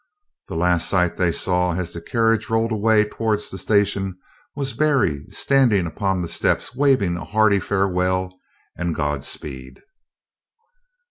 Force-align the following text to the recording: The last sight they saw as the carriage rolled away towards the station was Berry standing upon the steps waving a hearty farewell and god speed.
The 0.47 0.55
last 0.55 0.89
sight 0.89 1.17
they 1.17 1.31
saw 1.31 1.75
as 1.75 1.93
the 1.93 2.01
carriage 2.01 2.49
rolled 2.49 2.71
away 2.71 3.03
towards 3.07 3.51
the 3.51 3.59
station 3.59 4.17
was 4.55 4.73
Berry 4.73 5.27
standing 5.29 5.85
upon 5.85 6.23
the 6.23 6.27
steps 6.27 6.75
waving 6.75 7.17
a 7.17 7.23
hearty 7.23 7.59
farewell 7.59 8.39
and 8.75 8.95
god 8.95 9.23
speed. 9.23 9.83